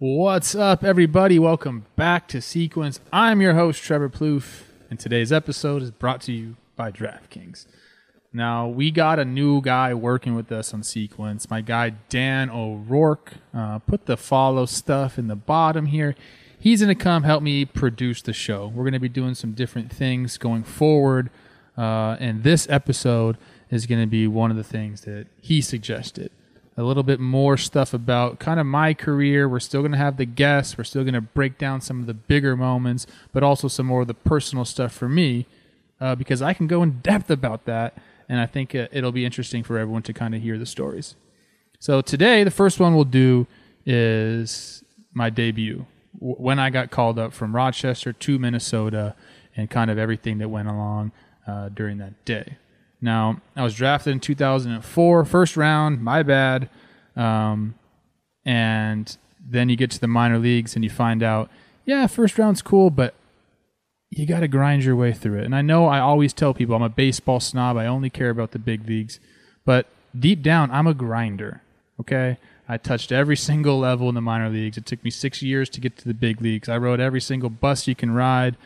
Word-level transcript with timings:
What's 0.00 0.54
up, 0.54 0.84
everybody? 0.84 1.40
Welcome 1.40 1.86
back 1.96 2.28
to 2.28 2.40
Sequence. 2.40 3.00
I'm 3.12 3.40
your 3.40 3.54
host, 3.54 3.82
Trevor 3.82 4.08
Plouffe, 4.08 4.62
and 4.88 4.96
today's 4.96 5.32
episode 5.32 5.82
is 5.82 5.90
brought 5.90 6.20
to 6.20 6.32
you 6.32 6.54
by 6.76 6.92
DraftKings. 6.92 7.66
Now, 8.32 8.68
we 8.68 8.92
got 8.92 9.18
a 9.18 9.24
new 9.24 9.60
guy 9.60 9.92
working 9.94 10.36
with 10.36 10.52
us 10.52 10.72
on 10.72 10.84
Sequence. 10.84 11.50
My 11.50 11.62
guy, 11.62 11.94
Dan 12.10 12.48
O'Rourke. 12.48 13.32
Uh, 13.52 13.80
put 13.80 14.06
the 14.06 14.16
follow 14.16 14.66
stuff 14.66 15.18
in 15.18 15.26
the 15.26 15.34
bottom 15.34 15.86
here. 15.86 16.14
He's 16.60 16.80
going 16.80 16.96
to 16.96 17.02
come 17.04 17.24
help 17.24 17.42
me 17.42 17.64
produce 17.64 18.22
the 18.22 18.32
show. 18.32 18.68
We're 18.68 18.84
going 18.84 18.92
to 18.92 19.00
be 19.00 19.08
doing 19.08 19.34
some 19.34 19.50
different 19.50 19.92
things 19.92 20.38
going 20.38 20.62
forward, 20.62 21.28
uh, 21.76 22.16
and 22.20 22.44
this 22.44 22.68
episode 22.70 23.36
is 23.68 23.86
going 23.86 24.00
to 24.00 24.06
be 24.06 24.28
one 24.28 24.52
of 24.52 24.56
the 24.56 24.62
things 24.62 25.00
that 25.00 25.26
he 25.40 25.60
suggested 25.60 26.30
a 26.78 26.84
little 26.84 27.02
bit 27.02 27.18
more 27.18 27.56
stuff 27.56 27.92
about 27.92 28.38
kind 28.38 28.60
of 28.60 28.64
my 28.64 28.94
career. 28.94 29.48
We're 29.48 29.58
still 29.58 29.80
going 29.80 29.92
to 29.92 29.98
have 29.98 30.16
the 30.16 30.24
guests. 30.24 30.78
We're 30.78 30.84
still 30.84 31.02
going 31.02 31.14
to 31.14 31.20
break 31.20 31.58
down 31.58 31.80
some 31.80 31.98
of 32.00 32.06
the 32.06 32.14
bigger 32.14 32.56
moments, 32.56 33.04
but 33.32 33.42
also 33.42 33.66
some 33.66 33.86
more 33.86 34.02
of 34.02 34.06
the 34.06 34.14
personal 34.14 34.64
stuff 34.64 34.92
for 34.92 35.08
me 35.08 35.46
uh, 36.00 36.14
because 36.14 36.40
I 36.40 36.54
can 36.54 36.68
go 36.68 36.84
in 36.84 37.00
depth 37.00 37.30
about 37.30 37.64
that. 37.64 37.98
And 38.28 38.38
I 38.38 38.46
think 38.46 38.76
uh, 38.76 38.86
it'll 38.92 39.10
be 39.10 39.24
interesting 39.24 39.64
for 39.64 39.76
everyone 39.76 40.02
to 40.02 40.12
kind 40.12 40.36
of 40.36 40.40
hear 40.40 40.56
the 40.56 40.66
stories. 40.66 41.16
So 41.80 42.00
today, 42.00 42.44
the 42.44 42.50
first 42.52 42.78
one 42.78 42.94
we'll 42.94 43.04
do 43.04 43.48
is 43.84 44.84
my 45.12 45.30
debut 45.30 45.84
when 46.20 46.60
I 46.60 46.70
got 46.70 46.90
called 46.90 47.18
up 47.18 47.32
from 47.32 47.56
Rochester 47.56 48.12
to 48.12 48.38
Minnesota 48.38 49.16
and 49.56 49.68
kind 49.68 49.90
of 49.90 49.98
everything 49.98 50.38
that 50.38 50.48
went 50.48 50.68
along 50.68 51.10
uh, 51.44 51.70
during 51.70 51.98
that 51.98 52.24
day. 52.24 52.56
Now, 53.00 53.40
I 53.54 53.62
was 53.62 53.74
drafted 53.74 54.12
in 54.12 54.20
2004, 54.20 55.24
first 55.24 55.56
round, 55.56 56.02
my 56.02 56.22
bad. 56.22 56.68
Um, 57.14 57.74
and 58.44 59.16
then 59.40 59.68
you 59.68 59.76
get 59.76 59.90
to 59.92 60.00
the 60.00 60.08
minor 60.08 60.38
leagues 60.38 60.74
and 60.74 60.84
you 60.84 60.90
find 60.90 61.22
out, 61.22 61.50
yeah, 61.84 62.06
first 62.06 62.38
round's 62.38 62.62
cool, 62.62 62.90
but 62.90 63.14
you 64.10 64.26
got 64.26 64.40
to 64.40 64.48
grind 64.48 64.84
your 64.84 64.96
way 64.96 65.12
through 65.12 65.38
it. 65.38 65.44
And 65.44 65.54
I 65.54 65.62
know 65.62 65.86
I 65.86 66.00
always 66.00 66.32
tell 66.32 66.54
people 66.54 66.74
I'm 66.74 66.82
a 66.82 66.88
baseball 66.88 67.40
snob, 67.40 67.76
I 67.76 67.86
only 67.86 68.10
care 68.10 68.30
about 68.30 68.52
the 68.52 68.58
big 68.58 68.86
leagues, 68.86 69.20
but 69.64 69.86
deep 70.18 70.42
down, 70.42 70.70
I'm 70.70 70.86
a 70.86 70.94
grinder, 70.94 71.62
okay? 72.00 72.38
I 72.68 72.76
touched 72.78 73.12
every 73.12 73.36
single 73.36 73.78
level 73.78 74.08
in 74.08 74.14
the 74.14 74.20
minor 74.20 74.50
leagues. 74.50 74.76
It 74.76 74.86
took 74.86 75.02
me 75.02 75.10
six 75.10 75.42
years 75.42 75.70
to 75.70 75.80
get 75.80 75.96
to 75.98 76.08
the 76.08 76.14
big 76.14 76.40
leagues. 76.42 76.68
I 76.68 76.76
rode 76.76 77.00
every 77.00 77.20
single 77.20 77.48
bus 77.48 77.86
you 77.86 77.94
can 77.94 78.10
ride 78.10 78.56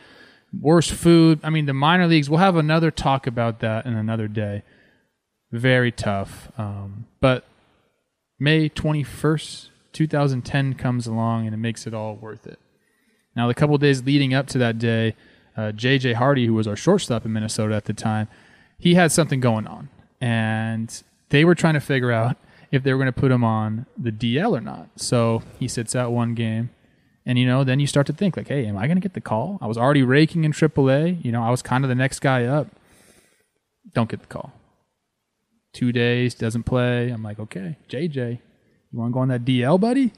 worse 0.59 0.91
food. 0.91 1.41
I 1.43 1.51
mean, 1.51 1.67
the 1.67 1.75
minor 1.75 2.07
leagues. 2.07 2.29
We'll 2.29 2.41
have 2.41 2.57
another 2.57 2.91
talk 2.91 3.27
about 3.27 3.61
that 3.61 3.87
in 3.87 3.95
another 3.95 4.29
day. 4.29 4.63
Very 5.51 5.93
tough. 5.93 6.51
Um, 6.59 7.07
but 7.21 7.45
May 8.39 8.69
twenty 8.69 9.03
first, 9.03 9.71
two 9.93 10.07
thousand 10.07 10.43
ten 10.43 10.75
comes 10.75 11.07
along, 11.07 11.47
and 11.47 11.55
it 11.55 11.59
makes 11.59 11.87
it 11.87 11.95
all 11.95 12.17
worth 12.17 12.47
it. 12.47 12.59
Now, 13.35 13.49
the 13.49 13.55
couple 13.55 13.77
days 13.79 14.03
leading 14.03 14.35
up 14.35 14.47
to 14.49 14.59
that 14.59 14.79
day, 14.79 15.15
uh, 15.57 15.73
J.J. 15.73 16.15
Hardy, 16.15 16.47
who 16.47 16.55
was 16.55 16.69
our 16.69 16.77
shortstop 16.77 17.25
in 17.25 17.33
Minnesota 17.33 17.75
at 17.75 17.87
the 17.87 17.95
time, 17.95 18.29
he 18.79 18.95
had 18.95 19.11
something 19.11 19.41
going 19.41 19.67
on, 19.67 19.89
and 20.21 21.03
they 21.31 21.45
were 21.45 21.55
trying 21.55 21.75
to 21.75 21.81
figure 21.81 22.13
out 22.13 22.37
if 22.71 22.83
they 22.83 22.93
were 22.93 22.99
going 22.99 23.13
to 23.13 23.21
put 23.21 23.31
him 23.31 23.45
on 23.45 23.87
the 23.97 24.13
DL 24.13 24.57
or 24.57 24.61
not. 24.61 24.89
So 24.97 25.43
he 25.59 25.69
sits 25.69 25.95
out 25.95 26.13
one 26.13 26.35
game 26.35 26.71
and 27.25 27.39
you 27.39 27.47
know, 27.47 27.65
then 27.65 27.81
you 27.81 27.87
start 27.87 28.07
to 28.09 28.13
think 28.13 28.37
like, 28.37 28.49
hey, 28.49 28.67
am 28.67 28.77
I 28.77 28.87
going 28.87 28.97
to 28.97 29.01
get 29.03 29.15
the 29.15 29.21
call? 29.21 29.59
I 29.61 29.67
was 29.67 29.79
already 29.79 30.03
raking 30.03 30.45
in 30.45 30.53
AAA. 30.53 31.25
You 31.25 31.33
know, 31.33 31.43
I 31.43 31.51
was 31.51 31.63
kind 31.63 31.85
of 31.85 31.89
the 31.89 31.95
next 31.95 32.21
guy 32.21 32.45
up. 32.45 32.69
Don't 33.95 34.09
get 34.11 34.21
the 34.21 34.27
call. 34.27 34.53
Two 35.73 35.93
days 35.93 36.35
doesn't 36.35 36.65
play. 36.65 37.11
I'm 37.11 37.23
like, 37.23 37.39
okay, 37.39 37.77
JJ, 37.89 38.39
you 38.93 38.99
want 38.99 39.11
to 39.11 39.15
go 39.15 39.21
on 39.21 39.29
that 39.29 39.45
DL, 39.45 39.81
buddy? 39.81 40.13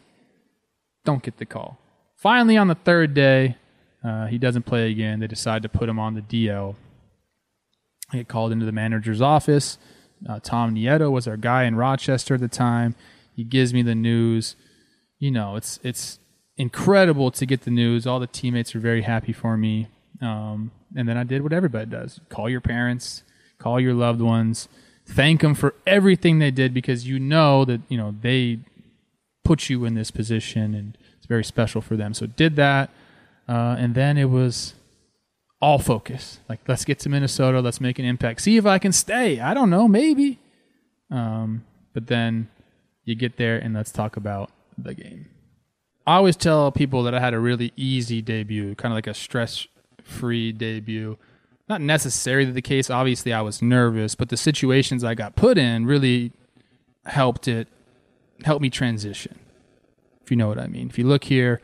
Don't 1.04 1.22
get 1.22 1.37
the 1.37 1.47
call. 1.47 1.78
Finally, 2.16 2.56
on 2.56 2.69
the 2.69 2.75
third 2.75 3.14
day, 3.14 3.56
uh, 4.03 4.26
he 4.26 4.38
doesn't 4.38 4.64
play 4.64 4.91
again. 4.91 5.20
They 5.20 5.26
decide 5.26 5.62
to 5.62 5.69
put 5.69 5.88
him 5.88 5.98
on 5.98 6.14
the 6.14 6.22
DL. 6.22 6.75
I 8.12 8.19
get 8.19 8.28
called 8.28 8.53
into 8.53 8.66
the 8.66 8.72
manager's 8.72 9.20
office. 9.20 9.78
Uh, 10.28 10.41
Tom 10.41 10.75
Nieto 10.75 11.10
was 11.10 11.28
our 11.28 11.37
guy 11.37 11.64
in 11.64 11.76
Rochester 11.76 12.34
at 12.34 12.41
the 12.41 12.48
time. 12.48 12.94
He 13.34 13.44
gives 13.44 13.75
me 13.75 13.82
the 13.82 13.94
news. 13.94 14.56
You 15.19 15.31
know, 15.31 15.56
it's 15.56 15.78
it's 15.82 16.19
incredible 16.56 17.31
to 17.32 17.47
get 17.47 17.62
the 17.62 17.70
news. 17.70 18.06
All 18.06 18.20
the 18.20 18.26
teammates 18.26 18.75
were 18.75 18.81
very 18.81 19.03
happy 19.03 19.32
for 19.32 19.56
me. 19.56 19.88
Um, 20.20 20.70
and 20.97 21.09
then 21.09 21.16
I 21.16 21.25
did 21.25 21.42
what 21.42 21.53
everybody 21.53 21.87
does 21.87 22.20
call 22.28 22.48
your 22.48 22.60
parents, 22.60 23.25
call 23.59 23.81
your 23.81 23.94
loved 23.94 24.20
ones, 24.20 24.69
thank 25.06 25.41
them 25.41 25.54
for 25.54 25.75
everything 25.87 26.38
they 26.38 26.50
did 26.50 26.72
because 26.72 27.06
you 27.06 27.19
know 27.19 27.64
that, 27.64 27.81
you 27.88 27.98
know, 27.98 28.14
they 28.20 28.60
put 29.43 29.69
you 29.69 29.84
in 29.84 29.94
this 29.94 30.10
position 30.10 30.75
and 30.75 30.97
it's 31.16 31.26
very 31.26 31.44
special 31.44 31.81
for 31.81 31.97
them. 31.97 32.14
So 32.14 32.26
did 32.26 32.56
that. 32.56 32.91
Uh, 33.48 33.76
and 33.78 33.94
then 33.94 34.16
it 34.16 34.31
was 34.31 34.75
all 35.60 35.78
focus. 35.78 36.38
Like, 36.48 36.60
let's 36.66 36.84
get 36.84 36.98
to 37.00 37.09
Minnesota. 37.09 37.60
Let's 37.60 37.81
make 37.81 37.98
an 37.98 38.04
impact. 38.04 38.41
See 38.43 38.56
if 38.56 38.66
I 38.66 38.78
can 38.78 38.93
stay. 38.93 39.41
I 39.41 39.53
don't 39.53 39.70
know. 39.70 39.88
Maybe. 39.88 40.38
Um, 41.10 41.64
but 41.93 42.06
then 42.06 42.48
you 43.04 43.14
get 43.14 43.37
there 43.37 43.56
and 43.59 43.75
let's 43.75 43.93
talk 43.93 44.16
about 44.16 44.50
the 44.78 44.94
game. 44.94 45.26
I 46.06 46.16
always 46.16 46.37
tell 46.37 46.70
people 46.70 47.03
that 47.04 47.15
I 47.15 47.20
had 47.20 47.32
a 47.32 47.38
really 47.38 47.72
easy 47.76 48.20
debut, 48.20 48.75
kind 48.75 48.92
of 48.92 48.97
like 48.97 49.06
a 49.06 49.15
stress 49.15 49.66
free 50.03 50.53
debut. 50.53 51.16
Not 51.69 51.81
necessarily 51.81 52.50
the 52.50 52.60
case. 52.60 52.91
Obviously, 52.91 53.32
I 53.32 53.41
was 53.41 53.62
nervous, 53.62 54.14
but 54.14 54.28
the 54.28 54.37
situations 54.37 55.03
I 55.03 55.14
got 55.14 55.34
put 55.34 55.56
in 55.56 55.87
really 55.87 56.32
helped 57.06 57.48
it, 57.48 57.69
help 58.44 58.60
me 58.60 58.69
transition. 58.69 59.38
If 60.22 60.31
you 60.31 60.37
know 60.37 60.48
what 60.48 60.59
I 60.59 60.66
mean. 60.66 60.88
If 60.88 60.98
you 60.98 61.06
look 61.06 61.25
here, 61.25 61.62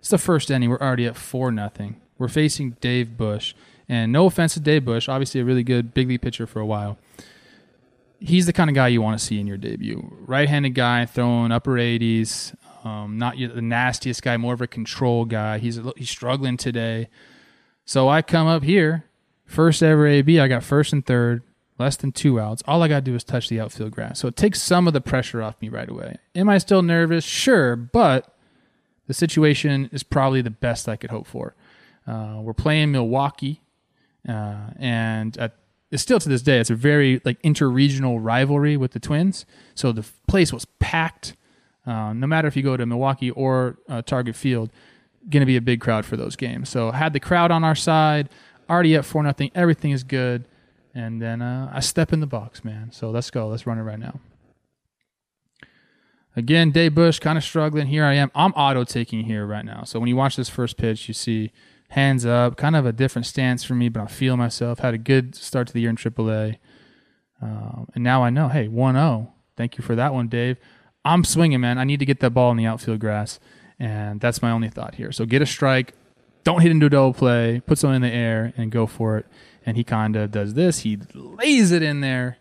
it's 0.00 0.10
the 0.10 0.18
first 0.18 0.50
inning. 0.50 0.70
We're 0.70 0.80
already 0.80 1.06
at 1.06 1.16
four 1.16 1.52
nothing. 1.52 2.00
We're 2.18 2.28
facing 2.28 2.76
Dave 2.80 3.16
Bush, 3.16 3.54
and 3.88 4.10
no 4.10 4.26
offense 4.26 4.54
to 4.54 4.60
Dave 4.60 4.84
Bush, 4.84 5.08
obviously 5.08 5.40
a 5.40 5.44
really 5.44 5.62
good 5.62 5.94
big 5.94 6.08
league 6.08 6.22
pitcher 6.22 6.46
for 6.46 6.60
a 6.60 6.66
while. 6.66 6.98
He's 8.18 8.46
the 8.46 8.52
kind 8.52 8.70
of 8.70 8.74
guy 8.74 8.88
you 8.88 9.02
want 9.02 9.18
to 9.18 9.24
see 9.24 9.38
in 9.38 9.46
your 9.46 9.58
debut. 9.58 10.16
Right-handed 10.20 10.70
guy 10.70 11.04
throwing 11.04 11.52
upper 11.52 11.72
80s, 11.72 12.54
um, 12.86 13.18
not 13.18 13.36
the 13.36 13.60
nastiest 13.60 14.22
guy, 14.22 14.36
more 14.36 14.54
of 14.54 14.60
a 14.60 14.66
control 14.66 15.24
guy. 15.24 15.58
He's 15.58 15.80
he's 15.96 16.08
struggling 16.08 16.56
today. 16.56 17.08
So 17.84 18.08
I 18.08 18.22
come 18.22 18.46
up 18.46 18.62
here, 18.62 19.04
first 19.44 19.82
ever 19.82 20.06
AB. 20.06 20.38
I 20.38 20.46
got 20.46 20.62
first 20.62 20.92
and 20.92 21.04
third, 21.04 21.42
less 21.78 21.96
than 21.96 22.12
two 22.12 22.38
outs. 22.38 22.62
All 22.66 22.82
I 22.82 22.88
got 22.88 22.96
to 23.04 23.10
do 23.10 23.14
is 23.16 23.24
touch 23.24 23.48
the 23.48 23.60
outfield 23.60 23.90
grass. 23.90 24.20
So 24.20 24.28
it 24.28 24.36
takes 24.36 24.62
some 24.62 24.86
of 24.86 24.92
the 24.92 25.00
pressure 25.00 25.42
off 25.42 25.60
me 25.60 25.68
right 25.68 25.88
away. 25.88 26.18
Am 26.36 26.48
I 26.48 26.58
still 26.58 26.82
nervous? 26.82 27.24
Sure, 27.24 27.74
but 27.74 28.32
the 29.08 29.14
situation 29.14 29.90
is 29.92 30.04
probably 30.04 30.40
the 30.40 30.50
best 30.50 30.88
I 30.88 30.96
could 30.96 31.10
hope 31.10 31.26
for. 31.26 31.56
Uh, 32.06 32.38
we're 32.40 32.54
playing 32.54 32.92
Milwaukee, 32.92 33.62
uh, 34.28 34.70
and 34.78 35.36
at, 35.38 35.56
it's 35.90 36.02
still 36.02 36.20
to 36.20 36.28
this 36.28 36.42
day, 36.42 36.58
it's 36.58 36.70
a 36.70 36.76
very 36.76 37.20
like 37.24 37.42
interregional 37.42 38.18
rivalry 38.20 38.76
with 38.76 38.92
the 38.92 39.00
Twins. 39.00 39.44
So 39.74 39.90
the 39.90 40.06
place 40.28 40.52
was 40.52 40.66
packed. 40.78 41.34
Uh, 41.86 42.12
no 42.12 42.26
matter 42.26 42.48
if 42.48 42.56
you 42.56 42.62
go 42.62 42.76
to 42.76 42.84
Milwaukee 42.84 43.30
or 43.30 43.78
uh, 43.88 44.02
Target 44.02 44.34
Field, 44.34 44.70
going 45.28 45.40
to 45.40 45.46
be 45.46 45.56
a 45.56 45.60
big 45.60 45.80
crowd 45.80 46.04
for 46.04 46.16
those 46.16 46.36
games. 46.36 46.68
So 46.68 46.90
had 46.90 47.12
the 47.12 47.20
crowd 47.20 47.50
on 47.50 47.64
our 47.64 47.74
side, 47.74 48.28
already 48.68 48.94
at 48.96 49.04
four 49.04 49.22
nothing, 49.22 49.50
everything 49.54 49.92
is 49.92 50.02
good, 50.02 50.44
and 50.94 51.20
then 51.20 51.42
uh, 51.42 51.70
I 51.72 51.80
step 51.80 52.12
in 52.12 52.20
the 52.20 52.26
box, 52.26 52.64
man. 52.64 52.90
So 52.92 53.10
let's 53.10 53.30
go, 53.30 53.48
let's 53.48 53.66
run 53.66 53.78
it 53.78 53.82
right 53.82 53.98
now. 53.98 54.20
Again, 56.34 56.70
Dave 56.70 56.94
Bush 56.94 57.18
kind 57.18 57.38
of 57.38 57.44
struggling. 57.44 57.86
Here 57.86 58.04
I 58.04 58.14
am. 58.14 58.30
I'm 58.34 58.52
auto 58.52 58.84
taking 58.84 59.24
here 59.24 59.46
right 59.46 59.64
now. 59.64 59.84
So 59.84 59.98
when 59.98 60.08
you 60.08 60.16
watch 60.16 60.36
this 60.36 60.50
first 60.50 60.76
pitch, 60.76 61.08
you 61.08 61.14
see 61.14 61.50
hands 61.90 62.26
up, 62.26 62.56
kind 62.56 62.76
of 62.76 62.84
a 62.84 62.92
different 62.92 63.24
stance 63.24 63.64
for 63.64 63.74
me, 63.74 63.88
but 63.88 64.02
I 64.02 64.06
feel 64.06 64.36
myself. 64.36 64.80
Had 64.80 64.92
a 64.92 64.98
good 64.98 65.34
start 65.34 65.66
to 65.68 65.72
the 65.72 65.80
year 65.80 65.90
in 65.90 65.96
AAA. 65.96 66.58
Um, 67.40 67.88
and 67.94 68.04
now 68.04 68.22
I 68.22 68.30
know, 68.30 68.48
hey, 68.48 68.68
1 68.68 68.94
0. 68.94 69.32
Thank 69.56 69.78
you 69.78 69.84
for 69.84 69.94
that 69.94 70.12
one, 70.12 70.28
Dave. 70.28 70.58
I'm 71.06 71.22
swinging, 71.22 71.60
man. 71.60 71.78
I 71.78 71.84
need 71.84 72.00
to 72.00 72.04
get 72.04 72.18
that 72.20 72.30
ball 72.30 72.50
in 72.50 72.56
the 72.56 72.66
outfield 72.66 72.98
grass, 72.98 73.38
and 73.78 74.20
that's 74.20 74.42
my 74.42 74.50
only 74.50 74.68
thought 74.68 74.96
here. 74.96 75.12
So 75.12 75.24
get 75.24 75.40
a 75.40 75.46
strike, 75.46 75.94
don't 76.42 76.62
hit 76.62 76.72
into 76.72 76.86
a 76.86 76.90
double 76.90 77.14
play, 77.14 77.62
put 77.64 77.78
something 77.78 77.96
in 77.96 78.02
the 78.02 78.12
air, 78.12 78.52
and 78.56 78.72
go 78.72 78.86
for 78.86 79.16
it. 79.18 79.26
And 79.64 79.76
he 79.76 79.84
kind 79.84 80.16
of 80.16 80.32
does 80.32 80.54
this. 80.54 80.80
He 80.80 80.98
lays 81.14 81.70
it 81.70 81.82
in 81.82 82.00
there, 82.00 82.38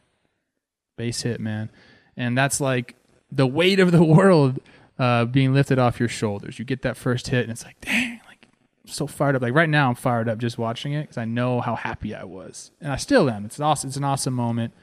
base 0.98 1.22
hit, 1.22 1.40
man. 1.40 1.70
And 2.18 2.36
that's 2.36 2.60
like 2.60 2.96
the 3.32 3.46
weight 3.46 3.80
of 3.80 3.92
the 3.92 4.04
world 4.18 4.60
uh, 4.98 5.26
being 5.26 5.54
lifted 5.54 5.78
off 5.78 6.00
your 6.00 6.10
shoulders. 6.10 6.58
You 6.58 6.66
get 6.66 6.82
that 6.82 6.98
first 6.98 7.28
hit, 7.28 7.44
and 7.44 7.52
it's 7.52 7.64
like, 7.64 7.80
dang, 7.82 8.20
like 8.26 8.48
so 8.86 9.06
fired 9.06 9.36
up. 9.36 9.44
Like 9.44 9.54
right 9.54 9.70
now, 9.70 9.90
I'm 9.90 9.96
fired 9.96 10.28
up 10.28 10.40
just 10.40 10.58
watching 10.58 10.94
it 10.94 11.04
because 11.04 11.20
I 11.20 11.26
know 11.26 11.62
how 11.62 11.76
happy 11.76 12.16
I 12.16 12.24
was, 12.24 12.72
and 12.82 12.92
I 12.92 12.96
still 12.96 13.30
am. 13.30 13.46
It's 13.46 13.60
an 13.60 13.64
awesome. 13.64 13.90
It's 13.90 13.98
an 13.98 14.04
awesome 14.04 14.34
moment. 14.34 14.74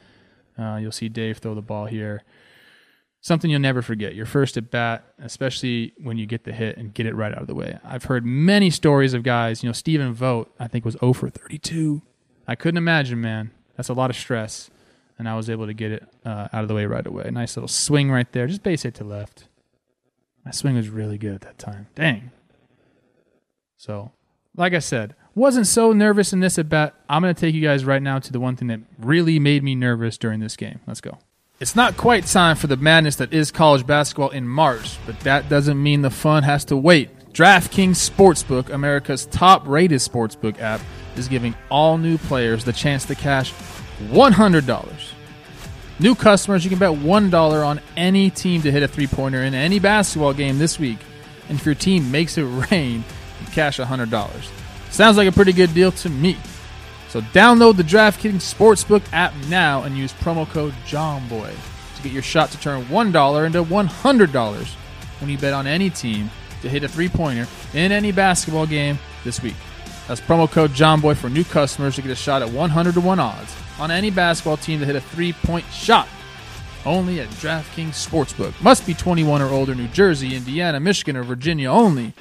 Uh, 0.57 0.79
you'll 0.81 0.93
see 0.93 1.09
Dave 1.09 1.39
throw 1.39 1.57
the 1.57 1.63
ball 1.63 1.87
here. 1.87 2.23
Something 3.25 3.53
you'll 3.53 3.61
never 3.61 3.83
forget. 3.83 4.17
Your 4.17 4.27
first 4.27 4.57
at 4.57 4.73
bat, 4.73 5.05
especially 5.21 5.95
when 6.03 6.19
you 6.19 6.27
get 6.27 6.43
the 6.43 6.51
hit 6.51 6.77
and 6.77 6.93
get 6.93 7.07
it 7.07 7.15
right 7.15 7.33
out 7.33 7.41
of 7.41 7.47
the 7.47 7.55
way. 7.55 7.79
I've 7.85 8.05
heard 8.05 8.27
many 8.27 8.69
stories 8.69 9.15
of 9.15 9.23
guys. 9.23 9.63
You 9.63 9.69
know, 9.69 9.73
Stephen 9.73 10.13
Vogt, 10.13 10.53
I 10.59 10.67
think 10.67 10.85
was 10.85 10.97
0 10.99 11.13
for 11.13 11.31
32. 11.31 12.03
I 12.49 12.57
couldn't 12.57 12.79
imagine, 12.79 13.21
man. 13.21 13.53
That's 13.77 13.89
a 13.89 13.95
lot 13.95 14.11
of 14.11 14.17
stress, 14.17 14.71
and 15.19 15.29
I 15.29 15.37
was 15.37 15.49
able 15.49 15.67
to 15.67 15.73
get 15.73 15.93
it 15.93 16.09
uh, 16.25 16.49
out 16.53 16.63
of 16.63 16.69
the 16.69 16.75
way 16.75 16.85
right 16.85 17.07
away. 17.07 17.31
Nice 17.31 17.57
little 17.57 17.69
swing 17.69 18.11
right 18.11 18.31
there, 18.33 18.49
just 18.49 18.65
base 18.65 18.83
hit 18.83 18.97
to 18.97 19.05
left. 19.05 19.47
My 20.45 20.51
swing 20.51 20.75
was 20.75 20.89
really 20.89 21.17
good 21.17 21.37
at 21.37 21.41
that 21.43 21.59
time. 21.59 21.87
Dang. 21.95 22.33
So, 23.77 24.11
like 24.57 24.75
I 24.75 24.81
said, 24.81 25.15
wasn't 25.37 25.69
so 25.69 25.93
nervous 25.93 26.33
in 26.33 26.41
this 26.41 26.59
at 26.59 26.69
bat. 26.69 26.97
I'm 27.09 27.23
going 27.23 27.33
to 27.33 27.41
take 27.41 27.55
you 27.55 27.63
guys 27.63 27.85
right 27.85 28.03
now 28.03 28.19
to 28.19 28.33
the 28.33 28.41
one 28.41 28.57
thing 28.57 28.67
that 28.67 28.81
really 28.99 29.39
made 29.39 29.63
me 29.63 29.77
nervous 29.77 30.19
during 30.19 30.41
this 30.41 30.57
game. 30.57 30.81
Let's 30.89 31.01
go. 31.01 31.19
It's 31.63 31.77
not 31.77 31.97
quite 31.97 32.27
time 32.27 32.57
for 32.57 32.67
the 32.67 32.77
madness 32.77 33.15
that 33.17 33.33
is 33.33 33.53
college 33.53 33.87
basketball 33.87 34.31
in 34.31 34.49
March, 34.49 34.99
but 35.07 35.21
that 35.21 35.49
doesn't 35.49 35.81
mean 35.81 36.03
the 36.03 36.11
fun 36.11 36.43
has 36.43 36.65
to 36.65 36.77
wait. 36.77 37.09
DraftKings 37.35 38.11
Sportsbook, 38.11 38.69
America's 38.69 39.27
top 39.27 39.69
rated 39.69 40.01
sportsbook 40.01 40.61
app, 40.61 40.81
is 41.15 41.29
giving 41.29 41.55
all 41.71 41.99
new 41.99 42.19
players 42.19 42.65
the 42.65 42.73
chance 42.73 43.05
to 43.05 43.15
cash 43.15 43.53
$100. 44.09 45.13
New 46.01 46.17
customers, 46.17 46.65
you 46.65 46.69
can 46.69 46.81
bet 46.81 46.99
$1 46.99 47.65
on 47.65 47.81
any 47.97 48.29
team 48.29 48.61
to 48.63 48.73
hit 48.73 48.83
a 48.83 48.89
three 48.89 49.07
pointer 49.07 49.45
in 49.45 49.55
any 49.55 49.79
basketball 49.79 50.33
game 50.33 50.59
this 50.59 50.81
week. 50.81 50.99
And 51.49 51.61
if 51.61 51.65
your 51.65 51.77
team 51.77 52.11
makes 52.11 52.39
it 52.39 52.71
rain, 52.73 53.05
you 53.41 53.47
cash 53.53 53.79
$100. 53.79 54.51
Sounds 54.91 55.17
like 55.17 55.29
a 55.29 55.33
pretty 55.33 55.53
good 55.53 55.73
deal 55.75 55.93
to 55.93 56.09
me. 56.09 56.37
So 57.13 57.21
download 57.21 57.77
the 57.77 57.83
DraftKings 57.83 58.41
Sportsbook 58.41 59.03
app 59.13 59.35
now 59.51 59.83
and 59.83 59.99
use 59.99 60.15
promo 60.15 60.49
code 60.49 60.73
JOHNBOY 60.87 61.55
to 61.97 62.03
get 62.03 62.11
your 62.11 62.23
shot 62.23 62.51
to 62.53 62.59
turn 62.59 62.87
$1 62.87 63.45
into 63.47 63.63
$100 63.63 64.67
when 65.21 65.31
you 65.31 65.37
bet 65.37 65.53
on 65.53 65.67
any 65.67 65.91
team 65.91 66.31
to 66.63 66.71
hit 66.71 66.85
a 66.85 66.89
three 66.89 67.11
pointer 67.11 67.47
in 67.75 67.93
any 67.93 68.13
basketball 68.13 68.67
game 68.67 68.99
this 69.25 69.43
week. 69.43 69.57
That's 70.09 70.23
promo 70.23 70.51
code 70.51 70.71
JOHNBOY 70.71 71.15
for 71.19 71.29
new 71.29 71.45
customers 71.45 71.97
to 71.97 72.01
get 72.01 72.11
a 72.11 72.15
shot 72.15 72.41
at 72.41 72.51
100 72.51 72.95
to 72.95 73.01
1 73.03 73.21
odds 73.21 73.55
on 73.79 73.91
any 73.91 74.09
basketball 74.11 74.57
team 74.57 74.81
to 74.81 74.87
hit 74.87 74.97
a 74.97 75.01
three 75.03 75.35
point 75.35 75.67
shot. 75.67 76.09
Only 76.87 77.21
at 77.21 77.29
DraftKings 77.29 77.91
Sportsbook. 77.91 78.59
Must 78.63 78.87
be 78.87 78.95
21 78.95 79.43
or 79.43 79.51
older, 79.51 79.75
New 79.75 79.89
Jersey, 79.89 80.35
Indiana, 80.35 80.81
Michigan, 80.81 81.19
or 81.19 81.25
Virginia 81.25 81.71
only. 81.71 82.15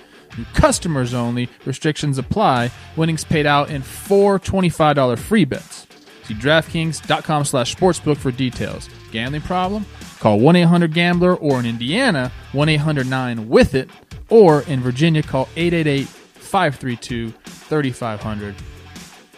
Customers 0.54 1.14
only. 1.14 1.50
Restrictions 1.66 2.18
apply. 2.18 2.72
Winnings 2.96 3.24
paid 3.24 3.46
out 3.46 3.70
in 3.70 3.82
four 3.82 4.40
$25 4.40 5.20
free 5.20 5.46
bets. 5.46 5.88
See 6.24 6.34
DraftKings.com 6.36 7.46
slash 7.46 7.76
sportsbook 7.76 8.18
for 8.18 8.32
details. 8.32 8.90
Gambling 9.12 9.42
problem? 9.42 9.86
Call 10.20 10.40
1-800-GAMBLER 10.40 11.36
or 11.36 11.60
in 11.60 11.66
Indiana, 11.66 12.32
1-800-9-WITH-IT 12.52 13.90
or 14.30 14.62
in 14.64 14.82
Virginia, 14.82 15.24
call 15.24 15.48
888-532-3500. 15.56 18.54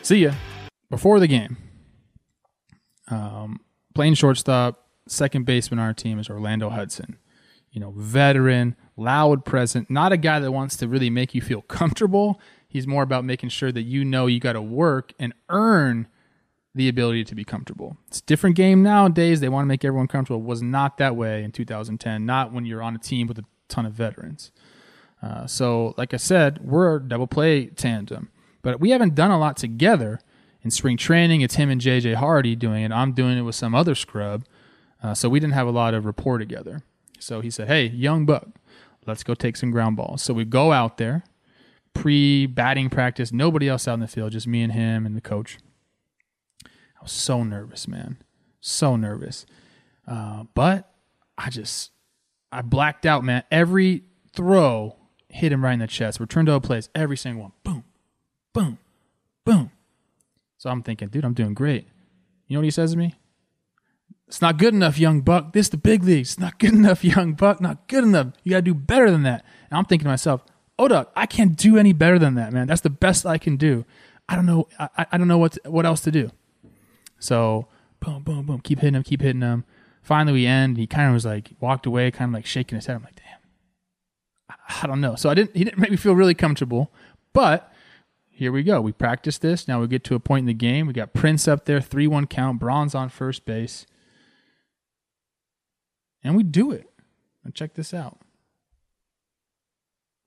See 0.02 0.18
ya. 0.18 0.34
Before 0.90 1.20
the 1.20 1.28
game, 1.28 1.58
um, 3.10 3.60
playing 3.96 4.14
shortstop, 4.16 4.88
second 5.08 5.46
baseman 5.46 5.80
on 5.80 5.86
our 5.88 5.94
team 5.94 6.20
is 6.20 6.30
Orlando 6.30 6.70
Hudson. 6.70 7.18
You 7.72 7.80
know, 7.82 7.92
veteran, 7.98 8.76
loud 8.96 9.46
present, 9.46 9.90
not 9.90 10.12
a 10.12 10.18
guy 10.18 10.40
that 10.40 10.52
wants 10.52 10.78
to 10.78 10.88
really 10.88 11.10
make 11.10 11.34
you 11.34 11.42
feel 11.42 11.62
comfortable. 11.62 12.40
He's 12.68 12.88
more 12.88 13.04
about 13.04 13.26
making 13.26 13.50
sure 13.50 13.72
that 13.72 13.84
you 13.84 14.04
know 14.04 14.26
you 14.28 14.40
got 14.40 14.54
to 14.54 14.62
work 14.62 15.14
and 15.20 15.34
earn 15.50 16.08
the 16.76 16.90
ability 16.90 17.24
to 17.26 17.36
be 17.36 17.44
comfortable. 17.44 17.98
It's 18.08 18.20
a 18.20 18.24
different 18.24 18.56
game 18.56 18.82
nowadays. 18.82 19.40
They 19.40 19.50
want 19.50 19.66
to 19.66 19.68
make 19.68 19.86
everyone 19.86 20.08
comfortable. 20.08 20.42
It 20.42 20.48
was 20.48 20.62
not 20.64 20.98
that 20.98 21.16
way 21.16 21.44
in 21.44 21.52
2010, 21.52 22.26
not 22.26 22.52
when 22.52 22.66
you're 22.66 22.82
on 22.82 22.96
a 22.96 23.00
team 23.00 23.28
with 23.28 23.38
a 23.38 23.46
ton 23.68 23.86
of 23.86 23.94
veterans. 23.94 24.52
Uh, 25.22 25.46
so, 25.46 25.94
like 25.98 26.14
I 26.14 26.18
said, 26.18 26.60
we're 26.64 26.96
a 26.96 27.00
double 27.00 27.28
play 27.28 27.68
tandem, 27.68 28.30
but 28.62 28.80
we 28.80 28.90
haven't 28.90 29.16
done 29.16 29.32
a 29.32 29.40
lot 29.40 29.56
together 29.56 30.20
in 30.64 30.72
spring 30.72 30.98
training. 30.98 31.42
It's 31.42 31.56
him 31.56 31.70
and 31.70 31.80
JJ 31.80 32.16
Hardy 32.16 32.56
doing 32.56 32.84
it. 32.84 32.92
I'm 32.92 33.14
doing 33.14 33.38
it 33.38 33.42
with 33.42 33.56
some 33.56 33.76
other 33.76 33.96
scrub. 33.96 34.46
Uh, 35.02 35.14
so 35.14 35.30
we 35.30 35.40
didn't 35.40 35.54
have 35.54 35.68
a 35.68 35.72
lot 35.72 35.94
of 35.94 36.06
rapport 36.06 36.38
together. 36.38 36.84
So 37.24 37.42
he 37.42 37.50
said, 37.50 37.68
Hey, 37.68 37.86
young 37.88 38.26
buck, 38.26 38.48
let's 39.08 39.24
go 39.24 39.34
take 39.34 39.56
some 39.56 39.72
ground 39.72 39.96
balls. 39.96 40.22
So 40.22 40.34
we 40.34 40.46
go 40.46 40.72
out 40.72 40.98
there, 40.98 41.24
pre 41.94 42.46
batting 42.46 42.90
practice, 42.90 43.32
nobody 43.32 43.70
else 43.70 43.88
out 43.88 43.96
in 43.96 44.00
the 44.02 44.08
field, 44.08 44.34
just 44.34 44.48
me 44.48 44.62
and 44.62 44.74
him 44.74 45.06
and 45.06 45.16
the 45.16 45.22
coach. 45.22 45.58
I 46.66 47.04
was 47.04 47.12
so 47.12 47.44
nervous, 47.44 47.88
man. 47.88 48.18
So 48.60 48.96
nervous. 48.96 49.46
Uh, 50.08 50.44
but 50.54 50.94
I 51.38 51.50
just, 51.50 51.92
I 52.52 52.62
blacked 52.62 53.06
out, 53.06 53.24
man. 53.24 53.44
Every 53.50 54.04
throw 54.34 54.98
hit 55.30 55.52
him 55.52 55.64
right 55.64 55.74
in 55.74 55.80
the 55.80 55.88
chest. 55.88 56.20
Return 56.20 56.46
to 56.46 56.54
a 56.54 56.62
place, 56.62 56.90
every 56.94 57.18
single 57.18 57.44
one. 57.44 57.52
Boom, 57.64 57.84
boom, 58.54 58.78
boom. 59.46 59.72
So 60.58 60.70
I'm 60.70 60.84
thinking, 60.84 61.08
dude, 61.08 61.26
I'm 61.26 61.34
doing 61.34 61.54
great. 61.54 61.88
You 62.48 62.56
know 62.56 62.60
what 62.60 62.66
he 62.66 62.72
says 62.72 62.92
to 62.92 62.98
me? 62.98 63.16
It's 64.28 64.42
not 64.42 64.58
good 64.58 64.74
enough, 64.74 64.98
young 64.98 65.22
buck. 65.22 65.54
This 65.54 65.70
the 65.70 65.78
big 65.78 66.04
leagues. 66.04 66.32
It's 66.32 66.40
not 66.40 66.60
good 66.60 66.74
enough, 66.74 67.04
young 67.04 67.34
buck. 67.34 67.62
Not 67.62 67.88
good 67.88 68.04
enough. 68.04 68.28
You 68.44 68.52
gotta 68.52 68.62
do 68.64 68.74
better 68.74 69.12
than 69.12 69.24
that. 69.24 69.46
And 69.70 69.78
I'm 69.78 69.86
thinking 69.86 70.06
to 70.06 70.10
myself, 70.10 70.44
oh, 70.80 70.88
Doug, 70.88 71.08
I 71.16 71.26
can't 71.26 71.56
do 71.56 71.78
any 71.78 71.94
better 71.94 72.18
than 72.18 72.36
that, 72.36 72.54
man. 72.54 72.68
That's 72.68 72.82
the 72.82 72.90
best 72.90 73.26
I 73.26 73.38
can 73.38 73.58
do. 73.58 73.86
I 74.28 74.36
don't 74.36 74.46
know. 74.46 74.68
I, 74.80 75.06
I 75.12 75.18
don't 75.18 75.28
know 75.28 75.38
what 75.38 75.54
to, 75.54 75.72
what 75.72 75.86
else 75.86 76.02
to 76.02 76.12
do. 76.12 76.32
So 77.20 77.68
boom, 78.00 78.24
boom, 78.24 78.46
boom. 78.46 78.62
Keep 78.62 78.80
hitting 78.80 78.96
him. 78.96 79.04
Keep 79.04 79.22
hitting 79.22 79.42
him. 79.42 79.66
Finally, 80.02 80.34
we 80.34 80.46
end. 80.46 80.78
He 80.78 80.88
kind 80.88 81.08
of 81.08 81.14
was 81.14 81.26
like 81.26 81.52
walked 81.60 81.86
away, 81.86 82.12
kind 82.12 82.30
of 82.30 82.34
like 82.34 82.46
shaking 82.46 82.76
his 82.76 82.86
head. 82.86 82.96
I'm 82.96 83.04
like, 83.04 83.16
damn. 83.16 83.40
I, 84.50 84.84
I 84.84 84.88
don't 84.88 85.02
know. 85.02 85.16
So 85.16 85.30
I 85.30 85.34
didn't. 85.34 85.56
He 85.56 85.64
didn't 85.64 85.80
make 85.80 85.92
me 85.92 85.98
feel 85.98 86.16
really 86.16 86.34
comfortable, 86.34 86.92
but 87.34 87.72
here 88.30 88.52
we 88.52 88.64
go. 88.64 88.82
We 88.82 88.92
practice 88.92 89.38
this. 89.38 89.68
Now 89.68 89.80
we 89.80 89.88
get 89.88 90.04
to 90.06 90.16
a 90.16 90.20
point 90.20 90.44
in 90.44 90.48
the 90.48 90.54
game. 90.54 90.88
We 90.88 90.94
got 90.94 91.14
Prince 91.14 91.48
up 91.48 91.66
there, 91.66 91.80
3 91.80 92.08
1 92.08 92.28
count, 92.28 92.60
Braun's 92.60 92.96
on 92.96 93.10
first 93.10 93.46
base. 93.46 93.86
And 96.24 96.36
we 96.36 96.44
do 96.44 96.72
it. 96.72 96.90
Now 97.44 97.52
check 97.54 97.74
this 97.74 97.94
out. 97.94 98.20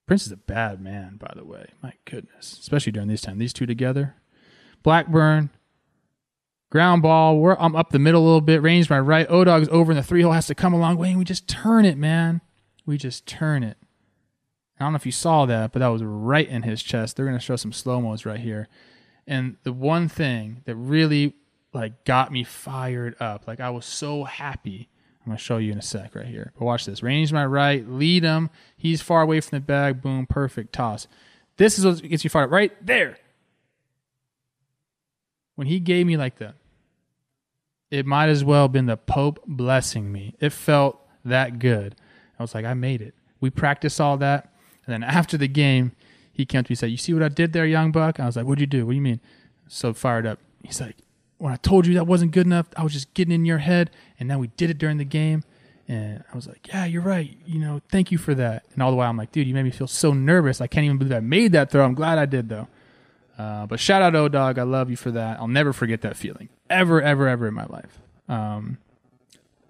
Prince 0.07 0.27
is 0.27 0.33
a 0.33 0.37
bad 0.37 0.81
man, 0.81 1.17
by 1.17 1.33
the 1.35 1.45
way. 1.45 1.71
My 1.83 1.95
goodness. 2.05 2.59
Especially 2.61 2.93
during 2.93 3.09
this 3.09 3.23
time. 3.23 3.39
These 3.39 3.53
two 3.53 3.67
together. 3.67 4.15
Blackburn, 4.83 5.51
ground 6.71 7.03
ball. 7.03 7.39
We're, 7.39 7.57
I'm 7.59 7.75
up 7.75 7.91
the 7.91 7.99
middle 7.99 8.23
a 8.23 8.25
little 8.25 8.41
bit. 8.41 8.63
Range 8.63 8.89
my 8.89 9.01
right. 9.01 9.27
O 9.29 9.43
Dog's 9.43 9.69
over 9.69 9.91
in 9.91 9.97
the 9.97 10.05
three 10.05 10.23
hole. 10.23 10.33
Has 10.33 10.47
to 10.47 10.55
come 10.55 10.73
a 10.73 10.79
long 10.79 10.97
way. 10.97 11.09
And 11.09 11.19
we 11.19 11.25
just 11.25 11.49
turn 11.49 11.85
it, 11.85 11.99
man. 11.99 12.41
We 12.85 12.99
just 12.99 13.27
turn 13.27 13.65
it. 13.65 13.79
I 14.79 14.85
don't 14.85 14.93
know 14.93 14.97
if 14.97 15.07
you 15.07 15.13
saw 15.13 15.47
that, 15.47 15.73
but 15.73 15.79
that 15.79 15.89
was 15.89 16.05
right 16.05 16.47
in 16.47 16.63
his 16.63 16.83
chest. 16.83 17.17
They're 17.17 17.27
going 17.27 17.39
to 17.39 17.45
show 17.45 17.57
some 17.57 17.73
slow 17.73 18.01
mos 18.01 18.27
right 18.27 18.39
here. 18.39 18.69
And 19.27 19.57
the 19.65 19.73
one 19.73 20.09
thing 20.09 20.63
that 20.67 20.77
really 20.77 21.35
like 21.73 22.05
got 22.05 22.31
me 22.31 22.45
fired 22.45 23.17
up, 23.19 23.49
like 23.49 23.59
I 23.59 23.71
was 23.71 23.87
so 23.87 24.25
happy. 24.25 24.89
I'm 25.27 25.31
going 25.31 25.39
to 25.39 25.43
show 25.43 25.57
you 25.57 25.73
in 25.73 25.79
a 25.79 25.83
sec 25.83 26.15
right 26.15 26.27
here. 26.27 26.53
But 26.57 26.65
watch 26.65 26.87
this. 26.87 27.03
Range 27.03 27.33
my 27.33 27.45
right, 27.45 27.87
lead 27.89 28.23
him. 28.23 28.49
He's 28.77 29.03
far 29.03 29.23
away 29.23 29.41
from 29.41 29.57
the 29.57 29.61
bag. 29.61 30.01
Boom, 30.01 30.25
perfect 30.25 30.73
toss. 30.73 31.09
This 31.57 31.81
is 31.81 31.85
what 31.85 32.01
gets 32.01 32.23
you 32.23 32.31
fired 32.31 32.53
right 32.53 32.73
there. 32.85 33.19
When 35.57 35.67
he 35.67 35.81
gave 35.81 36.07
me 36.07 36.17
like 36.17 36.39
that, 36.39 36.55
it 37.91 38.07
might 38.07 38.29
as 38.29 38.45
well 38.45 38.63
have 38.63 38.73
been 38.73 38.87
the 38.87 38.97
Pope 38.97 39.43
blessing 39.49 40.13
me. 40.13 40.37
It 40.39 40.51
felt 40.51 41.01
that 41.25 41.59
good. 41.59 41.97
I 42.39 42.45
was 42.45 42.55
like, 42.55 42.65
I 42.65 42.75
made 42.75 43.03
it. 43.03 43.15
We 43.41 43.51
practiced 43.51 44.01
all 44.01 44.17
that. 44.19 44.53
And 44.87 44.93
then 44.93 45.03
after 45.03 45.37
the 45.37 45.49
game, 45.49 45.91
he 46.31 46.47
came 46.47 46.63
to 46.63 46.71
me 46.71 46.75
and 46.75 46.79
said, 46.79 46.91
You 46.91 46.99
see 46.99 47.15
what 47.15 47.23
I 47.25 47.29
did 47.29 47.53
there, 47.53 47.67
young 47.67 47.91
buck? 47.91 48.21
I 48.21 48.27
was 48.27 48.37
like, 48.37 48.47
What'd 48.47 48.61
you 48.61 48.67
do? 48.67 48.87
What 48.87 48.93
do 48.93 48.97
you 48.97 49.03
mean? 49.03 49.21
So 49.67 49.93
fired 49.93 50.27
up. 50.27 50.39
He's 50.63 50.81
like, 50.81 50.97
When 51.39 51.53
I 51.53 51.57
told 51.57 51.87
you 51.87 51.95
that 51.95 52.07
wasn't 52.07 52.33
good 52.33 52.47
enough, 52.47 52.67
I 52.77 52.83
was 52.83 52.93
just 52.93 53.13
getting 53.15 53.35
in 53.35 53.45
your 53.45 53.59
head. 53.59 53.91
And 54.19 54.29
now 54.29 54.39
we 54.39 54.49
did 54.49 54.71
it 54.71 54.79
during 54.79 54.97
the 54.97 55.05
game. 55.05 55.45
And 55.89 56.25
I 56.33 56.35
was 56.35 56.47
like, 56.47 56.69
Yeah, 56.69 56.85
you're 56.85 57.03
right. 57.03 57.37
You 57.47 57.59
know, 57.59 57.81
thank 57.91 58.11
you 58.11 58.19
for 58.19 58.35
that. 58.35 58.65
And 58.75 58.83
all 58.83 58.91
the 58.91 58.97
while, 58.97 59.11
I'm 59.11 59.17
like, 59.17 59.33
Dude, 59.33 59.47
you 59.47 59.55
made 59.55 59.65
me 59.65 59.71
feel 59.71 59.87
so 59.87 60.13
nervous. 60.13 60.61
I 60.61 60.67
can't 60.67 60.85
even 60.85 60.99
believe 60.99 61.13
I 61.13 61.21
made 61.21 61.53
that 61.53 61.71
throw. 61.71 61.85
I'm 61.85 61.95
glad 61.95 62.19
I 62.19 62.27
did, 62.27 62.49
though. 62.49 62.69
Uh, 63.39 63.67
but 63.67 63.79
shout 63.79 64.03
out, 64.03 64.15
O 64.15 64.29
Dog. 64.29 64.59
I 64.59 64.63
love 64.63 64.91
you 64.91 64.97
for 64.97 65.11
that. 65.11 65.39
I'll 65.39 65.49
never 65.49 65.73
forget 65.73 66.01
that 66.03 66.17
feeling. 66.17 66.49
Ever, 66.71 67.03
ever, 67.03 67.29
ever 67.29 67.47
in 67.47 67.55
my 67.55 67.67
life. 67.67 68.01
Um, 68.29 68.79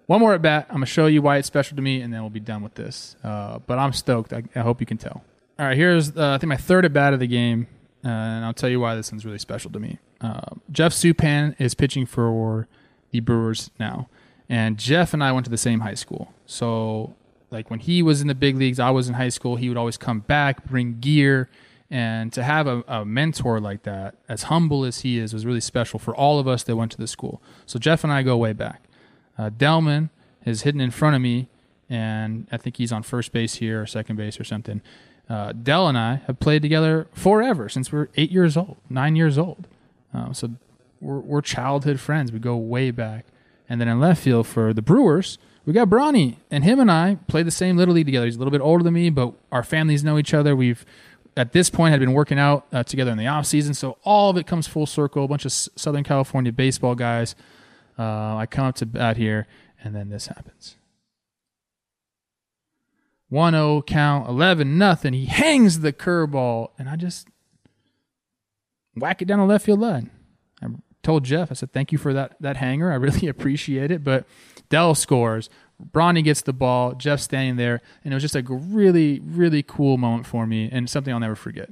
one 0.05 0.21
more 0.21 0.33
at 0.33 0.41
bat. 0.41 0.67
I'm 0.69 0.75
gonna 0.75 0.85
show 0.85 1.05
you 1.07 1.21
why 1.21 1.37
it's 1.37 1.47
special 1.47 1.75
to 1.75 1.81
me, 1.81 2.01
and 2.01 2.13
then 2.13 2.21
we'll 2.21 2.29
be 2.29 2.39
done 2.39 2.63
with 2.63 2.75
this. 2.75 3.17
Uh, 3.23 3.59
but 3.59 3.77
I'm 3.77 3.91
stoked. 3.91 4.31
I, 4.31 4.43
I, 4.55 4.61
hope 4.61 4.79
you 4.79 4.85
can 4.85 4.97
tell. 4.97 5.21
All 5.59 5.65
right, 5.65 5.75
here's 5.75 6.15
uh, 6.15 6.31
I 6.31 6.37
think 6.37 6.47
my 6.47 6.55
third 6.57 6.85
at 6.85 6.93
bat 6.93 7.13
of 7.13 7.19
the 7.19 7.27
game, 7.27 7.67
uh, 8.05 8.07
and 8.07 8.45
I'll 8.45 8.53
tell 8.53 8.69
you 8.69 8.79
why 8.79 8.95
this 8.95 9.11
one's 9.11 9.25
really 9.25 9.37
special 9.37 9.69
to 9.71 9.79
me. 9.79 9.99
Uh, 10.21 10.55
Jeff 10.71 10.93
Suppan 10.93 11.55
is 11.59 11.73
pitching 11.73 12.05
for 12.05 12.67
the 13.11 13.19
Brewers 13.19 13.69
now, 13.79 14.09
and 14.49 14.77
Jeff 14.77 15.13
and 15.13 15.23
I 15.23 15.31
went 15.31 15.45
to 15.45 15.51
the 15.51 15.57
same 15.57 15.81
high 15.81 15.93
school. 15.93 16.33
So 16.45 17.15
like 17.51 17.69
when 17.69 17.79
he 17.79 18.01
was 18.01 18.21
in 18.21 18.27
the 18.27 18.35
big 18.35 18.57
leagues, 18.57 18.79
I 18.79 18.89
was 18.89 19.07
in 19.07 19.15
high 19.15 19.29
school. 19.29 19.55
He 19.55 19.69
would 19.69 19.77
always 19.77 19.97
come 19.97 20.19
back, 20.21 20.65
bring 20.65 20.99
gear, 20.99 21.49
and 21.89 22.33
to 22.33 22.43
have 22.43 22.67
a, 22.67 22.83
a 22.87 23.05
mentor 23.05 23.59
like 23.59 23.83
that, 23.83 24.15
as 24.27 24.43
humble 24.43 24.83
as 24.83 25.01
he 25.01 25.17
is, 25.17 25.33
was 25.33 25.45
really 25.45 25.61
special 25.61 25.99
for 25.99 26.13
all 26.15 26.39
of 26.39 26.47
us 26.47 26.63
that 26.63 26.75
went 26.75 26.91
to 26.91 26.97
the 26.97 27.07
school. 27.07 27.41
So 27.65 27.79
Jeff 27.79 28.03
and 28.03 28.11
I 28.11 28.23
go 28.23 28.35
way 28.37 28.53
back. 28.53 28.83
Uh, 29.37 29.49
Delmon 29.49 30.09
is 30.45 30.63
hidden 30.63 30.81
in 30.81 30.91
front 30.91 31.15
of 31.15 31.21
me, 31.21 31.47
and 31.89 32.47
I 32.51 32.57
think 32.57 32.77
he's 32.77 32.91
on 32.91 33.03
first 33.03 33.31
base 33.31 33.55
here 33.55 33.81
or 33.83 33.85
second 33.85 34.17
base 34.17 34.39
or 34.39 34.43
something. 34.43 34.81
Uh, 35.29 35.53
Dell 35.53 35.87
and 35.87 35.97
I 35.97 36.21
have 36.27 36.39
played 36.39 36.61
together 36.61 37.07
forever 37.13 37.69
since 37.69 37.91
we 37.91 37.99
are 37.99 38.09
eight 38.15 38.31
years 38.31 38.57
old, 38.57 38.77
nine 38.89 39.15
years 39.15 39.37
old. 39.37 39.67
Um, 40.17 40.33
so 40.33 40.49
we're, 40.99 41.19
we're 41.19 41.41
childhood 41.41 41.99
friends. 41.99 42.31
We 42.31 42.39
go 42.39 42.57
way 42.57 42.91
back. 42.91 43.25
And 43.69 43.79
then 43.79 43.87
in 43.87 43.99
left 43.99 44.23
field 44.23 44.47
for 44.47 44.73
the 44.73 44.81
Brewers, 44.81 45.37
we 45.65 45.73
got 45.73 45.89
Bronny, 45.89 46.37
and 46.49 46.63
him 46.63 46.79
and 46.79 46.89
I 46.89 47.17
played 47.27 47.45
the 47.45 47.51
same 47.51 47.75
little 47.75 47.93
league 47.93 48.05
together. 48.05 48.25
He's 48.25 48.37
a 48.37 48.39
little 48.39 48.51
bit 48.51 48.61
older 48.61 48.83
than 48.83 48.93
me, 48.93 49.09
but 49.09 49.33
our 49.51 49.63
families 49.63 50.03
know 50.03 50.17
each 50.17 50.33
other. 50.33 50.55
We've 50.55 50.85
at 51.35 51.51
this 51.51 51.69
point 51.69 51.91
had 51.91 51.99
been 51.99 52.13
working 52.13 52.39
out 52.39 52.65
uh, 52.71 52.83
together 52.83 53.11
in 53.11 53.17
the 53.17 53.27
off 53.27 53.45
season, 53.45 53.73
so 53.73 53.97
all 54.03 54.29
of 54.29 54.37
it 54.37 54.47
comes 54.47 54.65
full 54.65 54.85
circle. 54.85 55.25
A 55.25 55.27
bunch 55.27 55.43
of 55.43 55.49
S- 55.49 55.67
Southern 55.75 56.05
California 56.05 56.53
baseball 56.53 56.95
guys. 56.95 57.35
Uh, 57.99 58.37
I 58.37 58.45
come 58.45 58.65
up 58.65 58.75
to 58.75 58.85
bat 58.85 59.17
here, 59.17 59.45
and 59.83 59.93
then 59.93 60.09
this 60.09 60.27
happens. 60.27 60.77
1-0 63.29 63.85
count, 63.85 64.29
11 64.29 64.77
nothing. 64.77 65.11
He 65.11 65.25
hangs 65.25 65.81
the 65.81 65.91
curveball, 65.91 66.69
and 66.79 66.87
I 66.87 66.95
just 66.95 67.27
whack 68.99 69.21
it 69.21 69.25
down 69.25 69.39
the 69.39 69.45
left 69.45 69.65
field 69.65 69.79
line. 69.79 70.09
I 70.61 70.67
told 71.03 71.23
Jeff, 71.23 71.51
I 71.51 71.53
said, 71.53 71.71
thank 71.71 71.91
you 71.91 71.97
for 71.97 72.13
that, 72.13 72.35
that 72.39 72.57
hanger. 72.57 72.91
I 72.91 72.95
really 72.95 73.27
appreciate 73.27 73.91
it. 73.91 74.03
But 74.03 74.27
Dell 74.69 74.95
scores. 74.95 75.49
Bronny 75.91 76.23
gets 76.23 76.41
the 76.41 76.53
ball. 76.53 76.93
Jeff 76.93 77.19
standing 77.19 77.55
there. 77.55 77.81
And 78.03 78.13
it 78.13 78.15
was 78.15 78.23
just 78.23 78.35
a 78.35 78.41
really, 78.41 79.19
really 79.19 79.63
cool 79.63 79.97
moment 79.97 80.25
for 80.25 80.47
me 80.47 80.69
and 80.71 80.89
something 80.89 81.13
I'll 81.13 81.19
never 81.19 81.35
forget. 81.35 81.69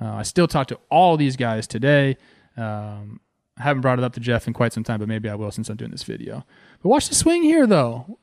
Uh, 0.00 0.14
I 0.14 0.22
still 0.22 0.46
talk 0.46 0.66
to 0.68 0.78
all 0.90 1.16
these 1.16 1.36
guys 1.36 1.66
today. 1.66 2.16
Um, 2.56 3.20
I 3.58 3.62
haven't 3.62 3.80
brought 3.80 3.98
it 3.98 4.04
up 4.04 4.12
to 4.14 4.20
Jeff 4.20 4.46
in 4.46 4.52
quite 4.52 4.72
some 4.72 4.84
time, 4.84 4.98
but 5.00 5.08
maybe 5.08 5.28
I 5.28 5.34
will 5.34 5.50
since 5.50 5.70
I'm 5.70 5.76
doing 5.76 5.90
this 5.90 6.02
video. 6.02 6.44
But 6.82 6.90
watch 6.90 7.08
the 7.08 7.14
swing 7.14 7.42
here, 7.42 7.66
though. 7.66 8.18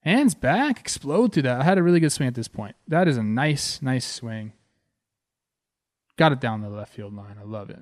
Hands 0.00 0.34
back, 0.34 0.80
explode 0.80 1.32
through 1.32 1.44
that. 1.44 1.60
I 1.60 1.64
had 1.64 1.78
a 1.78 1.82
really 1.82 2.00
good 2.00 2.10
swing 2.10 2.26
at 2.26 2.34
this 2.34 2.48
point. 2.48 2.74
That 2.88 3.06
is 3.06 3.16
a 3.16 3.22
nice, 3.22 3.80
nice 3.80 4.04
swing. 4.04 4.52
Got 6.16 6.32
it 6.32 6.40
down 6.40 6.60
the 6.60 6.68
left 6.68 6.94
field 6.94 7.14
line. 7.14 7.36
I 7.40 7.44
love 7.44 7.70
it. 7.70 7.80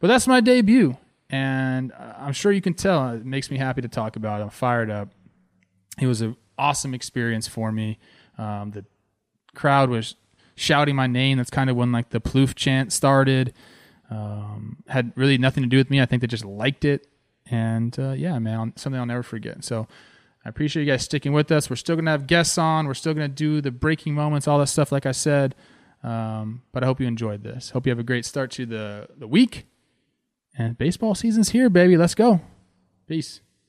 But 0.00 0.08
that's 0.08 0.26
my 0.26 0.40
debut. 0.40 0.96
And 1.28 1.92
I'm 1.92 2.32
sure 2.32 2.52
you 2.52 2.60
can 2.60 2.74
tell 2.74 3.10
it 3.10 3.24
makes 3.24 3.50
me 3.50 3.58
happy 3.58 3.82
to 3.82 3.88
talk 3.88 4.16
about 4.16 4.40
it. 4.40 4.44
I'm 4.44 4.50
fired 4.50 4.90
up. 4.90 5.08
It 6.00 6.06
was 6.06 6.20
an 6.20 6.36
awesome 6.58 6.94
experience 6.94 7.48
for 7.48 7.72
me. 7.72 7.98
Um, 8.38 8.70
the 8.70 8.84
crowd 9.54 9.90
was 9.90 10.14
shouting 10.54 10.94
my 10.94 11.06
name. 11.06 11.38
That's 11.38 11.50
kind 11.50 11.68
of 11.68 11.76
when 11.76 11.92
like 11.92 12.10
the 12.10 12.20
Plouffe 12.20 12.54
chant 12.54 12.92
started. 12.92 13.52
Um, 14.10 14.78
had 14.88 15.12
really 15.16 15.36
nothing 15.36 15.64
to 15.64 15.68
do 15.68 15.76
with 15.78 15.90
me. 15.90 16.00
I 16.00 16.06
think 16.06 16.20
they 16.20 16.28
just 16.28 16.44
liked 16.44 16.84
it. 16.84 17.08
And 17.50 17.98
uh, 17.98 18.12
yeah, 18.12 18.38
man, 18.38 18.72
something 18.76 18.98
I'll 18.98 19.06
never 19.06 19.22
forget. 19.22 19.64
So 19.64 19.88
I 20.44 20.48
appreciate 20.48 20.84
you 20.84 20.90
guys 20.90 21.02
sticking 21.02 21.32
with 21.32 21.50
us. 21.50 21.68
We're 21.68 21.76
still 21.76 21.96
going 21.96 22.04
to 22.04 22.12
have 22.12 22.26
guests 22.26 22.56
on. 22.56 22.86
We're 22.86 22.94
still 22.94 23.14
going 23.14 23.28
to 23.28 23.34
do 23.34 23.60
the 23.60 23.72
breaking 23.72 24.14
moments, 24.14 24.46
all 24.46 24.58
that 24.60 24.68
stuff, 24.68 24.92
like 24.92 25.06
I 25.06 25.12
said. 25.12 25.54
Um, 26.02 26.62
but 26.72 26.82
I 26.82 26.86
hope 26.86 27.00
you 27.00 27.06
enjoyed 27.06 27.42
this. 27.42 27.70
Hope 27.70 27.86
you 27.86 27.90
have 27.90 27.98
a 27.98 28.04
great 28.04 28.24
start 28.24 28.50
to 28.52 28.66
the, 28.66 29.08
the 29.16 29.26
week. 29.26 29.66
And 30.56 30.78
baseball 30.78 31.14
season's 31.14 31.50
here, 31.50 31.68
baby. 31.68 31.96
Let's 31.96 32.14
go. 32.14 32.40
Peace. 33.06 33.40